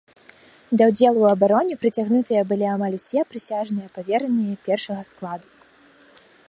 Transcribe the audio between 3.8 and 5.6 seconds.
павераныя першага складу.